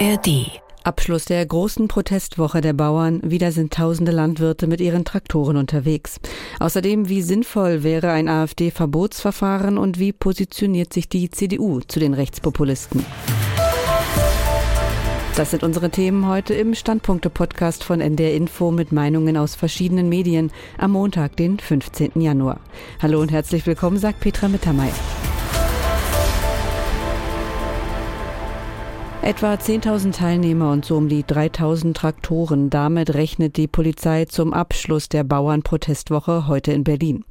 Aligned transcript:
ARD 0.00 0.60
Abschluss 0.82 1.24
der 1.24 1.46
großen 1.46 1.86
Protestwoche 1.86 2.60
der 2.60 2.72
Bauern. 2.72 3.20
Wieder 3.22 3.52
sind 3.52 3.72
tausende 3.72 4.10
Landwirte 4.10 4.66
mit 4.66 4.80
ihren 4.80 5.04
Traktoren 5.04 5.56
unterwegs. 5.56 6.18
Außerdem, 6.58 7.08
wie 7.08 7.22
sinnvoll 7.22 7.84
wäre 7.84 8.10
ein 8.10 8.28
AfD-Verbotsverfahren 8.28 9.78
und 9.78 10.00
wie 10.00 10.12
positioniert 10.12 10.92
sich 10.92 11.08
die 11.08 11.30
CDU 11.30 11.80
zu 11.80 12.00
den 12.00 12.12
Rechtspopulisten? 12.12 13.06
Das 15.36 15.52
sind 15.52 15.62
unsere 15.62 15.90
Themen 15.90 16.26
heute 16.26 16.54
im 16.54 16.74
Standpunkte-Podcast 16.74 17.84
von 17.84 18.00
NDR 18.00 18.34
Info 18.34 18.72
mit 18.72 18.90
Meinungen 18.90 19.36
aus 19.36 19.54
verschiedenen 19.54 20.08
Medien 20.08 20.50
am 20.76 20.92
Montag, 20.92 21.36
den 21.36 21.58
15. 21.58 22.20
Januar. 22.20 22.60
Hallo 23.00 23.20
und 23.20 23.30
herzlich 23.30 23.64
willkommen, 23.66 23.98
sagt 23.98 24.20
Petra 24.20 24.48
Mittermeier. 24.48 24.92
Etwa 29.24 29.54
10.000 29.54 30.12
Teilnehmer 30.12 30.70
und 30.70 30.84
so 30.84 30.98
um 30.98 31.08
die 31.08 31.24
3.000 31.24 31.94
Traktoren. 31.94 32.68
Damit 32.68 33.14
rechnet 33.14 33.56
die 33.56 33.66
Polizei 33.66 34.26
zum 34.26 34.52
Abschluss 34.52 35.08
der 35.08 35.24
Bauernprotestwoche 35.24 36.46
heute 36.46 36.72
in 36.72 36.84
Berlin. 36.84 37.24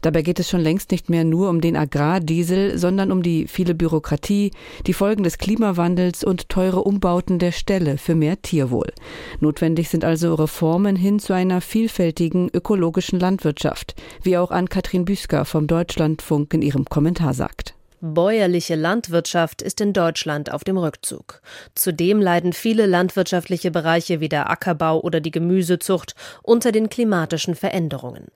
Dabei 0.00 0.22
geht 0.22 0.38
es 0.38 0.48
schon 0.48 0.60
längst 0.60 0.92
nicht 0.92 1.10
mehr 1.10 1.24
nur 1.24 1.48
um 1.48 1.60
den 1.60 1.76
Agrardiesel, 1.76 2.78
sondern 2.78 3.10
um 3.10 3.24
die 3.24 3.48
viele 3.48 3.74
Bürokratie, 3.74 4.52
die 4.86 4.92
Folgen 4.92 5.24
des 5.24 5.38
Klimawandels 5.38 6.22
und 6.22 6.48
teure 6.50 6.84
Umbauten 6.84 7.40
der 7.40 7.50
Ställe 7.50 7.98
für 7.98 8.14
mehr 8.14 8.40
Tierwohl. 8.40 8.92
Notwendig 9.40 9.88
sind 9.88 10.04
also 10.04 10.36
Reformen 10.36 10.94
hin 10.94 11.18
zu 11.18 11.32
einer 11.32 11.60
vielfältigen 11.60 12.48
ökologischen 12.54 13.18
Landwirtschaft, 13.18 13.96
wie 14.22 14.38
auch 14.38 14.52
Ann-Kathrin 14.52 15.04
Büsker 15.04 15.44
vom 15.44 15.66
Deutschlandfunk 15.66 16.54
in 16.54 16.62
ihrem 16.62 16.84
Kommentar 16.84 17.34
sagt. 17.34 17.74
Bäuerliche 18.02 18.76
Landwirtschaft 18.76 19.60
ist 19.60 19.78
in 19.82 19.92
Deutschland 19.92 20.50
auf 20.50 20.64
dem 20.64 20.78
Rückzug. 20.78 21.42
Zudem 21.74 22.18
leiden 22.22 22.54
viele 22.54 22.86
landwirtschaftliche 22.86 23.70
Bereiche 23.70 24.20
wie 24.20 24.30
der 24.30 24.48
Ackerbau 24.48 25.00
oder 25.00 25.20
die 25.20 25.30
Gemüsezucht 25.30 26.14
unter 26.42 26.72
den 26.72 26.88
klimatischen 26.88 27.54
Veränderungen. 27.54 28.28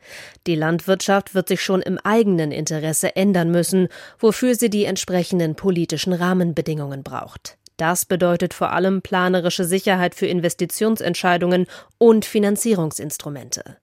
Die 0.46 0.54
Landwirtschaft 0.54 1.34
wird 1.34 1.48
sich 1.48 1.62
schon 1.62 1.80
im 1.80 1.98
eigenen 1.98 2.52
Interesse 2.52 3.16
ändern 3.16 3.50
müssen, 3.50 3.88
wofür 4.18 4.54
sie 4.54 4.68
die 4.68 4.84
entsprechenden 4.84 5.54
politischen 5.54 6.12
Rahmenbedingungen 6.12 7.02
braucht. 7.02 7.56
Das 7.78 8.04
bedeutet 8.04 8.52
vor 8.52 8.72
allem 8.72 9.00
planerische 9.00 9.64
Sicherheit 9.64 10.14
für 10.14 10.26
Investitionsentscheidungen 10.26 11.66
und 11.96 12.26
Finanzierungsinstrumente. 12.26 13.78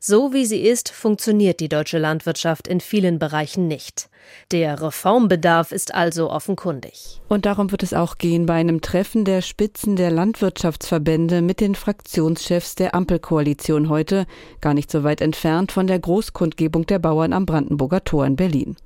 So 0.00 0.32
wie 0.32 0.44
sie 0.44 0.62
ist, 0.62 0.90
funktioniert 0.90 1.60
die 1.60 1.68
deutsche 1.68 1.98
Landwirtschaft 1.98 2.66
in 2.66 2.80
vielen 2.80 3.20
Bereichen 3.20 3.68
nicht. 3.68 4.09
Der 4.52 4.82
Reformbedarf 4.82 5.70
ist 5.70 5.94
also 5.94 6.30
offenkundig. 6.30 7.20
Und 7.28 7.46
darum 7.46 7.70
wird 7.70 7.82
es 7.82 7.94
auch 7.94 8.18
gehen 8.18 8.46
bei 8.46 8.54
einem 8.54 8.80
Treffen 8.80 9.24
der 9.24 9.42
Spitzen 9.42 9.96
der 9.96 10.10
Landwirtschaftsverbände 10.10 11.42
mit 11.42 11.60
den 11.60 11.74
Fraktionschefs 11.74 12.74
der 12.74 12.94
Ampelkoalition 12.94 13.88
heute, 13.88 14.26
gar 14.60 14.74
nicht 14.74 14.90
so 14.90 15.04
weit 15.04 15.20
entfernt 15.20 15.72
von 15.72 15.86
der 15.86 15.98
Großkundgebung 15.98 16.86
der 16.86 16.98
Bauern 16.98 17.32
am 17.32 17.46
Brandenburger 17.46 18.02
Tor 18.02 18.26
in 18.26 18.36
Berlin. 18.36 18.76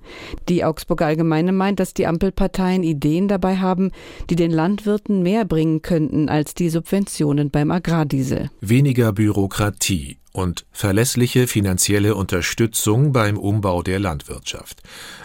Die 0.49 0.65
Augsburger 0.65 1.07
Allgemeine 1.07 1.53
meint, 1.53 1.81
dass 1.81 1.95
die 1.95 2.07
Ampelparteien 2.07 2.83
Ideen 2.83 3.29
dabei 3.29 3.57
haben, 3.57 3.91
die 4.29 4.37
den 4.37 4.51
Landwirten 4.51 5.23
mehr 5.23 5.45
bringen 5.45 5.81
könnten 5.81 6.29
als 6.29 6.55
die 6.55 6.69
Subventionen 6.69 7.51
beim 7.51 7.71
Agrardiesel. 7.71 8.51
Weniger 8.61 9.13
Bürokratie 9.13 10.19
und 10.35 10.67
verlässliche 10.73 11.47
finanzielle 11.47 12.17
Unterstützung 12.17 13.13
beim 13.13 13.39
Umbau 13.39 13.85
der 13.85 14.01
Landwirtschaft. 14.01 14.83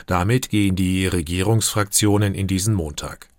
Damit 0.09 0.49
gehen 0.49 0.75
die 0.75 1.05
Regierungsfraktionen 1.05 2.33
in 2.33 2.47
diesen 2.47 2.73
Montag. 2.73 3.29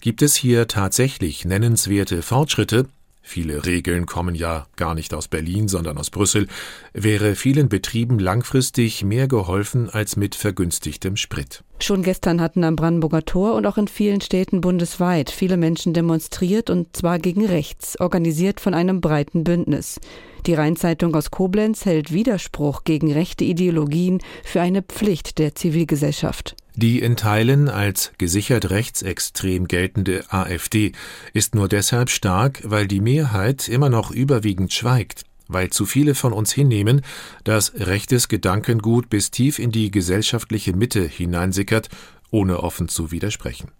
Gibt 0.00 0.22
es 0.22 0.36
hier 0.36 0.68
tatsächlich 0.68 1.44
nennenswerte 1.44 2.22
Fortschritte, 2.22 2.86
viele 3.24 3.66
Regeln 3.66 4.06
kommen 4.06 4.34
ja 4.34 4.66
gar 4.76 4.94
nicht 4.94 5.14
aus 5.14 5.26
Berlin, 5.26 5.66
sondern 5.66 5.98
aus 5.98 6.10
Brüssel, 6.10 6.46
wäre 6.92 7.34
vielen 7.34 7.68
Betrieben 7.68 8.18
langfristig 8.18 9.02
mehr 9.02 9.26
geholfen 9.26 9.90
als 9.90 10.16
mit 10.16 10.34
vergünstigtem 10.34 11.16
Sprit. 11.16 11.64
Schon 11.80 12.02
gestern 12.02 12.40
hatten 12.40 12.62
am 12.62 12.76
Brandenburger 12.76 13.24
Tor 13.24 13.54
und 13.54 13.66
auch 13.66 13.78
in 13.78 13.88
vielen 13.88 14.20
Städten 14.20 14.60
bundesweit 14.60 15.30
viele 15.30 15.56
Menschen 15.56 15.94
demonstriert 15.94 16.70
und 16.70 16.94
zwar 16.94 17.18
gegen 17.18 17.44
rechts, 17.44 17.98
organisiert 17.98 18.60
von 18.60 18.74
einem 18.74 19.00
breiten 19.00 19.42
Bündnis. 19.42 19.98
Die 20.46 20.54
Rheinzeitung 20.54 21.14
aus 21.16 21.30
Koblenz 21.30 21.86
hält 21.86 22.12
Widerspruch 22.12 22.84
gegen 22.84 23.10
rechte 23.12 23.44
Ideologien 23.44 24.20
für 24.44 24.60
eine 24.60 24.82
Pflicht 24.82 25.38
der 25.38 25.54
Zivilgesellschaft. 25.54 26.54
Die 26.76 27.00
in 27.00 27.14
Teilen 27.14 27.68
als 27.68 28.10
gesichert 28.18 28.70
rechtsextrem 28.70 29.68
geltende 29.68 30.24
AfD 30.28 30.90
ist 31.32 31.54
nur 31.54 31.68
deshalb 31.68 32.10
stark, 32.10 32.62
weil 32.64 32.88
die 32.88 33.00
Mehrheit 33.00 33.68
immer 33.68 33.90
noch 33.90 34.10
überwiegend 34.10 34.72
schweigt, 34.72 35.22
weil 35.46 35.70
zu 35.70 35.86
viele 35.86 36.16
von 36.16 36.32
uns 36.32 36.52
hinnehmen, 36.52 37.02
dass 37.44 37.74
rechtes 37.74 38.26
Gedankengut 38.26 39.08
bis 39.08 39.30
tief 39.30 39.60
in 39.60 39.70
die 39.70 39.92
gesellschaftliche 39.92 40.72
Mitte 40.72 41.02
hineinsickert, 41.02 41.90
ohne 42.32 42.60
offen 42.60 42.88
zu 42.88 43.12
widersprechen. 43.12 43.70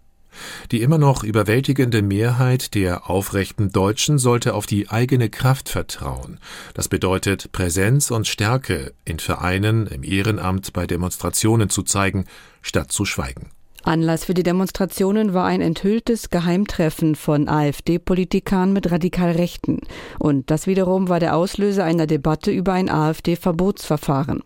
Die 0.71 0.81
immer 0.81 0.97
noch 0.97 1.23
überwältigende 1.23 2.01
Mehrheit 2.01 2.73
der 2.75 3.09
aufrechten 3.09 3.71
Deutschen 3.71 4.17
sollte 4.17 4.53
auf 4.53 4.65
die 4.65 4.89
eigene 4.89 5.29
Kraft 5.29 5.69
vertrauen. 5.69 6.39
Das 6.73 6.87
bedeutet 6.87 7.51
Präsenz 7.51 8.11
und 8.11 8.27
Stärke 8.27 8.93
in 9.05 9.19
Vereinen, 9.19 9.87
im 9.87 10.03
Ehrenamt, 10.03 10.73
bei 10.73 10.87
Demonstrationen 10.87 11.69
zu 11.69 11.83
zeigen, 11.83 12.25
statt 12.61 12.91
zu 12.91 13.05
schweigen. 13.05 13.51
Anlass 13.85 14.25
für 14.25 14.33
die 14.33 14.43
Demonstrationen 14.43 15.33
war 15.33 15.45
ein 15.45 15.61
enthülltes 15.61 16.29
Geheimtreffen 16.29 17.15
von 17.15 17.47
AfD-Politikern 17.47 18.73
mit 18.73 18.91
radikal 18.91 19.31
Rechten. 19.31 19.81
Und 20.19 20.49
das 20.49 20.65
wiederum 20.65 21.07
war 21.07 21.19
der 21.19 21.35
Auslöser 21.35 21.83
einer 21.83 22.07
Debatte 22.07 22.51
über 22.51 22.73
ein 22.73 22.89
AfD-Verbotsverfahren. 22.89 24.43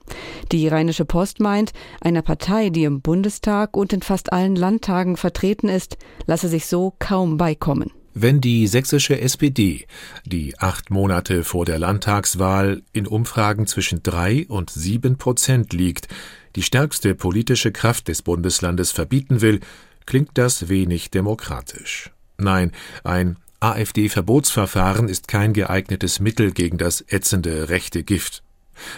Die 0.51 0.67
Rheinische 0.67 1.05
Post 1.05 1.39
meint, 1.39 1.71
einer 2.01 2.21
Partei, 2.21 2.69
die 2.69 2.83
im 2.83 3.01
Bundestag 3.01 3.77
und 3.77 3.93
in 3.93 4.01
fast 4.01 4.33
allen 4.33 4.55
Landtagen 4.55 5.15
vertreten 5.15 5.69
ist, 5.69 5.97
lasse 6.25 6.49
sich 6.49 6.65
so 6.65 6.93
kaum 6.99 7.37
beikommen. 7.37 7.91
Wenn 8.13 8.41
die 8.41 8.67
sächsische 8.67 9.21
SPD, 9.21 9.85
die 10.25 10.57
acht 10.57 10.89
Monate 10.89 11.43
vor 11.43 11.63
der 11.63 11.79
Landtagswahl 11.79 12.81
in 12.91 13.07
Umfragen 13.07 13.67
zwischen 13.67 14.03
drei 14.03 14.45
und 14.49 14.71
sieben 14.71 15.17
Prozent 15.17 15.71
liegt, 15.71 16.09
die 16.55 16.63
stärkste 16.63 17.15
politische 17.15 17.71
Kraft 17.71 18.07
des 18.07 18.21
Bundeslandes 18.21 18.91
verbieten 18.91 19.41
will, 19.41 19.59
klingt 20.05 20.31
das 20.33 20.69
wenig 20.69 21.11
demokratisch. 21.11 22.11
Nein, 22.37 22.71
ein 23.03 23.37
AfD-Verbotsverfahren 23.59 25.09
ist 25.09 25.27
kein 25.27 25.53
geeignetes 25.53 26.19
Mittel 26.19 26.51
gegen 26.51 26.77
das 26.77 27.03
ätzende 27.07 27.69
rechte 27.69 28.03
Gift. 28.03 28.41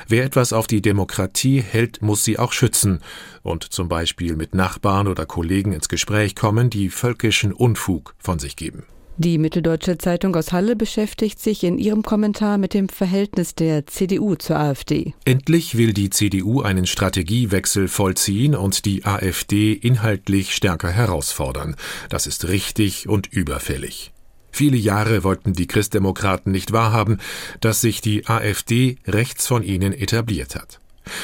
Wer 0.08 0.24
etwas 0.24 0.54
auf 0.54 0.68
die 0.68 0.82
Demokratie 0.82 1.62
hält, 1.62 2.02
muss 2.02 2.24
sie 2.24 2.38
auch 2.38 2.54
schützen 2.54 3.00
und 3.42 3.64
zum 3.64 3.90
Beispiel 3.90 4.36
mit 4.36 4.54
Nachbarn 4.54 5.08
oder 5.08 5.26
Kollegen 5.26 5.74
ins 5.74 5.90
Gespräch 5.90 6.36
kommen, 6.36 6.70
die 6.70 6.90
völkischen 6.90 7.52
Unfug 7.52 8.14
von 8.20 8.38
sich 8.38 8.56
geben. 8.56 8.84
Die 9.18 9.38
Mitteldeutsche 9.38 9.98
Zeitung 9.98 10.36
aus 10.36 10.52
Halle 10.52 10.76
beschäftigt 10.76 11.40
sich 11.40 11.64
in 11.64 11.78
ihrem 11.78 12.02
Kommentar 12.02 12.58
mit 12.58 12.74
dem 12.74 12.90
Verhältnis 12.90 13.54
der 13.54 13.86
CDU 13.86 14.36
zur 14.36 14.58
AfD. 14.58 15.14
Endlich 15.26 15.78
will 15.78 15.94
die 15.94 16.10
CDU 16.10 16.62
einen 16.62 16.86
Strategiewechsel 16.86 17.88
vollziehen 17.88 18.56
und 18.56 18.86
die 18.86 19.06
AfD 19.06 19.74
inhaltlich 19.74 20.56
stärker 20.56 20.90
herausfordern. 20.90 21.76
Das 22.10 22.26
ist 22.26 22.48
richtig 22.48 23.08
und 23.10 23.28
überfällig. 23.28 24.12
Viele 24.52 24.78
Jahre 24.78 25.24
wollten 25.24 25.54
die 25.54 25.68
Christdemokraten 25.68 26.52
nicht 26.52 26.72
wahrhaben, 26.72 27.20
dass 27.60 27.82
sich 27.82 28.02
die 28.02 28.28
AfD 28.28 28.98
rechts 29.08 29.48
von 29.48 29.64
ihnen 29.64 29.94
etabliert 29.94 30.56
hat. 30.56 30.80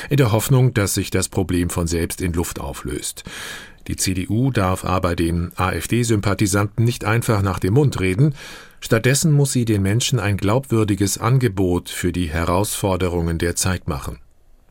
In 0.09 0.17
der 0.17 0.31
Hoffnung, 0.31 0.73
dass 0.73 0.93
sich 0.93 1.09
das 1.09 1.29
Problem 1.29 1.69
von 1.69 1.87
selbst 1.87 2.21
in 2.21 2.33
Luft 2.33 2.59
auflöst. 2.59 3.23
Die 3.87 3.95
CDU 3.95 4.51
darf 4.51 4.83
aber 4.83 5.15
den 5.15 5.51
AfD-Sympathisanten 5.55 6.83
nicht 6.83 7.05
einfach 7.05 7.41
nach 7.41 7.59
dem 7.59 7.73
Mund 7.73 7.99
reden, 7.99 8.35
stattdessen 8.81 9.31
muss 9.31 9.53
sie 9.53 9.65
den 9.65 9.81
Menschen 9.81 10.19
ein 10.19 10.37
glaubwürdiges 10.37 11.17
Angebot 11.17 11.89
für 11.89 12.11
die 12.11 12.29
Herausforderungen 12.29 13.37
der 13.37 13.55
Zeit 13.55 13.87
machen. 13.87 14.19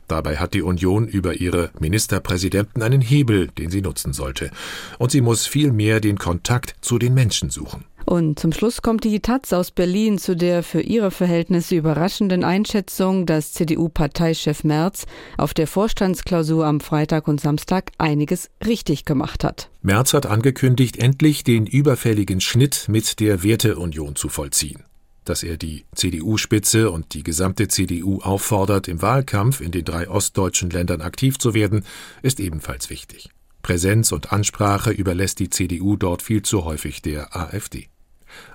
Dabei 0.07 0.37
hat 0.37 0.53
die 0.53 0.61
Union 0.61 1.07
über 1.07 1.33
ihre 1.33 1.71
Ministerpräsidenten 1.79 2.81
einen 2.81 3.01
Hebel, 3.01 3.47
den 3.47 3.69
sie 3.69 3.81
nutzen 3.81 4.13
sollte, 4.13 4.51
und 4.99 5.11
sie 5.11 5.21
muss 5.21 5.47
vielmehr 5.47 5.99
den 5.99 6.17
Kontakt 6.17 6.75
zu 6.81 6.97
den 6.97 7.13
Menschen 7.13 7.49
suchen. 7.49 7.83
Und 8.09 8.39
zum 8.39 8.53
Schluss 8.53 8.81
kommt 8.81 9.03
die 9.03 9.19
Taz 9.19 9.51
aus 9.51 9.71
Berlin 9.71 10.17
zu 10.17 10.33
der 10.33 10.63
für 10.63 10.79
ihre 10.79 11.11
Verhältnisse 11.11 11.75
überraschenden 11.75 12.45
Einschätzung, 12.45 13.25
dass 13.25 13.51
CDU-Parteichef 13.51 14.63
Merz 14.63 15.05
auf 15.37 15.53
der 15.53 15.67
Vorstandsklausur 15.67 16.65
am 16.65 16.79
Freitag 16.79 17.27
und 17.27 17.41
Samstag 17.41 17.91
einiges 17.97 18.49
richtig 18.65 19.03
gemacht 19.03 19.43
hat. 19.43 19.69
Merz 19.81 20.13
hat 20.13 20.25
angekündigt, 20.25 20.95
endlich 20.95 21.43
den 21.43 21.65
überfälligen 21.65 22.39
Schnitt 22.39 22.85
mit 22.87 23.19
der 23.19 23.43
Werteunion 23.43 24.15
zu 24.15 24.29
vollziehen. 24.29 24.85
Dass 25.25 25.43
er 25.43 25.57
die 25.57 25.83
CDU-Spitze 25.93 26.89
und 26.89 27.13
die 27.13 27.23
gesamte 27.23 27.67
CDU 27.67 28.21
auffordert, 28.21 28.87
im 28.87 29.01
Wahlkampf 29.01 29.59
in 29.59 29.71
den 29.71 29.83
drei 29.83 30.09
ostdeutschen 30.09 30.69
Ländern 30.69 31.01
aktiv 31.01 31.39
zu 31.39 31.53
werden, 31.53 31.83
ist 32.21 32.39
ebenfalls 32.39 32.89
wichtig. 32.89 33.31
Präsenz 33.63 34.13
und 34.13 34.31
Ansprache 34.31 34.91
überlässt 34.91 35.39
die 35.39 35.49
CDU 35.49 35.97
dort 35.97 36.21
viel 36.21 36.41
zu 36.41 36.63
häufig 36.63 37.01
der 37.01 37.35
AfD. 37.35 37.89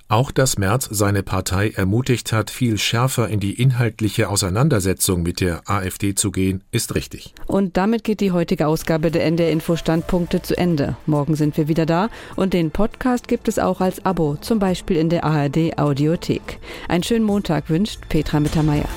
Auch 0.08 0.30
dass 0.30 0.58
Merz 0.58 0.88
seine 0.90 1.22
Partei 1.22 1.70
ermutigt 1.70 2.32
hat, 2.32 2.50
viel 2.50 2.76
schärfer 2.76 3.28
in 3.28 3.40
die 3.40 3.60
inhaltliche 3.60 4.28
Auseinandersetzung 4.28 5.22
mit 5.22 5.40
der 5.40 5.62
AfD 5.70 6.14
zu 6.14 6.30
gehen, 6.30 6.62
ist 6.70 6.94
richtig. 6.94 7.34
Und 7.46 7.76
damit 7.78 8.04
geht 8.04 8.20
die 8.20 8.32
heutige 8.32 8.66
Ausgabe 8.66 9.10
der 9.10 9.24
NDR 9.24 9.50
Info 9.50 9.74
Standpunkte 9.76 10.42
zu 10.42 10.56
Ende. 10.56 10.96
Morgen 11.06 11.34
sind 11.34 11.56
wir 11.56 11.68
wieder 11.68 11.86
da 11.86 12.10
und 12.36 12.52
den 12.52 12.70
Podcast 12.70 13.26
gibt 13.26 13.48
es 13.48 13.58
auch 13.58 13.80
als 13.80 14.04
Abo, 14.04 14.36
zum 14.40 14.58
Beispiel 14.58 14.98
in 14.98 15.08
der 15.08 15.24
ARD 15.24 15.78
Audiothek. 15.78 16.58
Einen 16.88 17.02
schönen 17.04 17.24
Montag 17.24 17.70
wünscht 17.70 18.00
Petra 18.10 18.40
Mittermeier. 18.40 18.88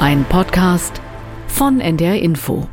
Ein 0.00 0.24
Podcast 0.24 1.00
von 1.46 1.80
NDR 1.80 2.20
Info. 2.20 2.68